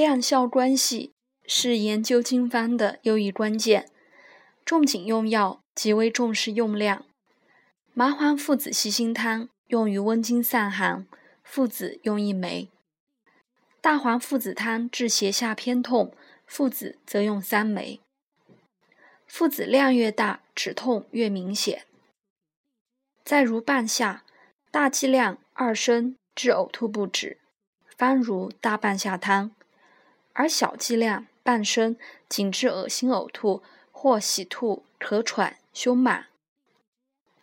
[0.00, 1.12] 量效关系
[1.46, 3.90] 是研究经方的又一关键。
[4.64, 7.04] 仲景用药极为重视用量。
[7.92, 11.06] 麻黄附子细辛汤用于温经散寒，
[11.42, 12.70] 附子用一枚；
[13.82, 16.14] 大黄附子汤治胁下偏痛，
[16.46, 18.00] 附子则用三枚。
[19.26, 21.84] 附子量越大，止痛越明显。
[23.22, 24.24] 再如半夏，
[24.70, 27.38] 大剂量二升治呕吐不止，
[27.98, 29.50] 方如大半夏汤；
[30.40, 33.62] 而小剂量半升，仅治恶心呕吐
[33.92, 36.28] 或喜吐、咳喘、胸满、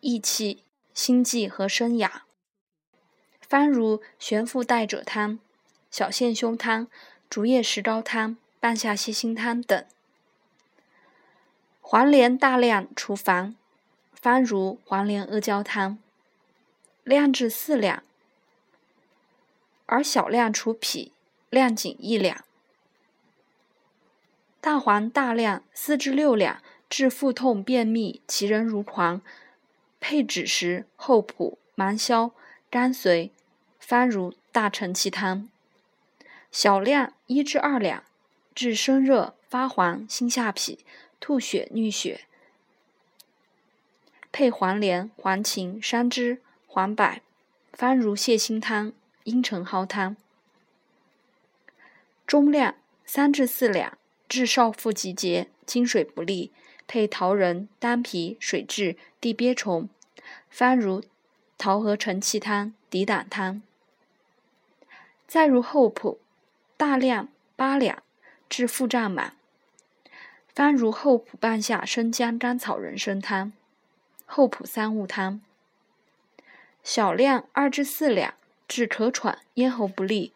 [0.00, 2.24] 益气、心悸和声哑。
[3.40, 5.38] 方如玄附带者汤、
[5.90, 6.86] 小陷胸汤、
[7.30, 9.86] 竹叶石膏汤、半夏泻心汤等。
[11.80, 13.56] 黄连大量除烦，
[14.12, 15.98] 方如黄连阿胶汤，
[17.04, 18.02] 量至四两；
[19.86, 21.12] 而小量除脾，
[21.48, 22.44] 量仅一两。
[24.62, 29.20] 大黄大量四至六两，治腹痛、便秘、其人如狂，
[29.98, 32.30] 配枳实、厚朴、芒硝、
[32.70, 33.32] 甘遂，
[33.80, 35.48] 方如大承气汤。
[36.52, 38.04] 小量一至二两，
[38.54, 40.78] 治身热、发黄、心下痞。
[41.18, 42.22] 吐血、衄血，
[44.32, 47.20] 配黄连、黄芩、山栀、黄柏，
[47.72, 48.92] 方如泻心汤、
[49.24, 50.16] 茵陈蒿汤。
[52.26, 52.74] 中量
[53.04, 53.96] 三至四两，
[54.32, 56.50] 治少腹积结、经水不利，
[56.86, 59.90] 配桃仁、丹皮、水蛭、地鳖虫，
[60.48, 61.04] 方如
[61.58, 63.60] 桃核承气汤、涤胆汤。
[65.26, 66.18] 再如厚朴，
[66.78, 68.02] 大量八两，
[68.48, 69.36] 治腹胀满。
[70.54, 73.52] 方如厚朴半夏生姜甘草人参汤、
[74.24, 75.42] 厚朴三物汤。
[76.82, 78.32] 小量二至四两，
[78.66, 80.32] 治咳喘、咽喉不利，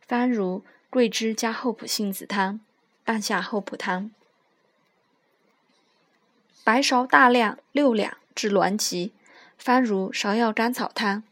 [0.00, 2.60] 方如桂枝加厚朴杏子汤、
[3.10, 4.12] 半夏厚朴汤。
[6.62, 9.12] 白芍大量六两，治挛急，
[9.58, 11.24] 方如芍药甘草汤。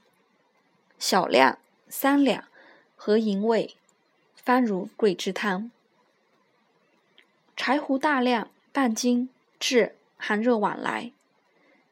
[0.98, 1.56] 小量
[1.88, 2.48] 三两，
[2.96, 3.76] 和营卫，
[4.34, 5.70] 方如桂枝汤。
[7.56, 9.30] 柴胡大量半斤，
[9.60, 11.12] 治寒热往来；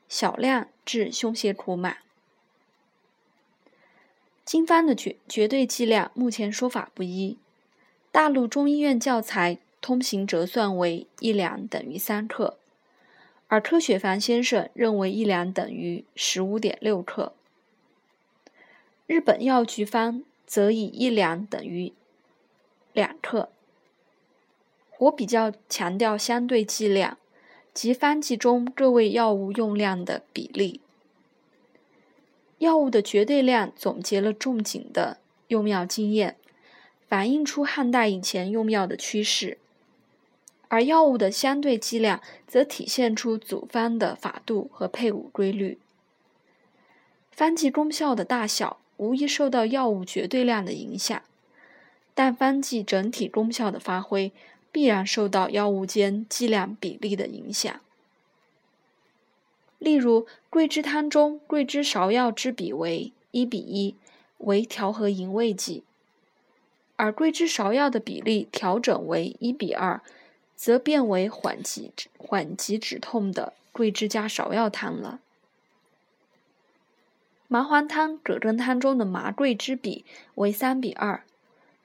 [0.09, 1.99] 小量治胸胁苦满。
[4.44, 7.38] 经方的绝绝对剂量，目前说法不一。
[8.11, 12.59] 大陆中医院教材通行折算为一两等于三克，
[13.47, 17.35] 而柯雪凡先生认为一两等于十五点六克。
[19.07, 21.93] 日本药局方则以一两等于
[22.93, 23.49] 两克。
[24.99, 27.17] 我比较强调相对剂量
[27.73, 30.81] 及方剂中各位药物用量的比例。
[32.59, 36.35] 药物的绝对量总结了仲景的用药经验，
[37.07, 39.59] 反映出汉代以前用药的趋势；
[40.69, 45.78] 而药物的相对剂量则体现出组方的法度和配伍规律。
[47.31, 51.22] 方剂功效的大小无疑受到药物绝对量的影响，
[52.15, 54.32] 但方剂整体功效的发挥。
[54.72, 57.81] 必然受到药物间剂量比例的影响。
[59.78, 63.94] 例如，桂枝汤中桂枝芍药之比为一比一，
[64.37, 65.82] 为调和营卫剂；
[66.97, 70.03] 而桂枝芍药的比例调整为一比二，
[70.56, 75.21] 则变为缓急缓急止痛的桂枝加芍药汤了。
[77.47, 81.22] 麻黄汤、葛根汤中的麻桂之比为三比二，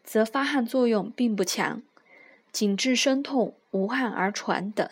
[0.04, 1.84] 则发汗作用并不强。
[2.52, 4.90] 仅治身痛、无汗而喘等，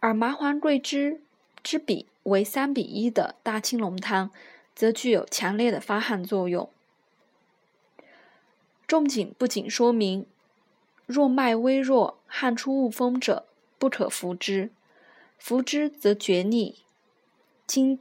[0.00, 1.20] 而麻黄桂枝
[1.62, 4.30] 之比为三比一的大青龙汤，
[4.74, 6.68] 则具有强烈的发汗作用。
[8.88, 10.26] 仲景不仅说明，
[11.06, 13.46] 若脉微弱、汗出恶风者，
[13.78, 14.70] 不可服之；
[15.38, 16.78] 服之则厥逆、
[17.66, 17.98] 津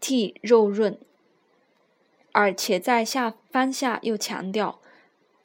[0.00, 0.98] 涕肉润，
[2.32, 4.80] 而且在下方下又强调，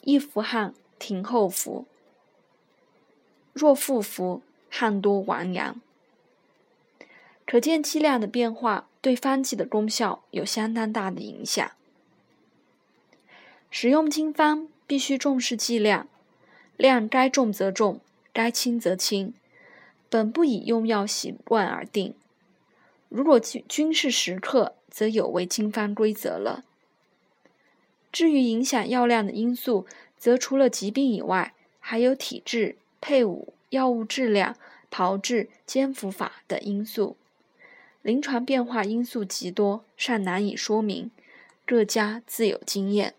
[0.01, 0.73] 一服汗。
[0.99, 1.85] 停后服，
[3.53, 5.79] 若复服，汗多亡阳。
[7.45, 11.71] 可见剂量的变化对方剂的功效有相当大的影响。
[13.71, 16.09] 使用经方必须重视剂量，
[16.79, 17.99] 量该重则重，
[18.31, 19.33] 该轻则轻，
[20.07, 22.13] 本不以用药习惯而定。
[23.09, 26.63] 如果均均是十克，则有违经方规则了。
[28.13, 29.85] 至于影响药量的因素，
[30.17, 34.55] 则除了疾病以外，还有体质、配伍、药物质量、
[34.89, 37.17] 炮制、煎服法等因素，
[38.01, 41.11] 临床变化因素极多，尚难以说明，
[41.65, 43.15] 各家自有经验。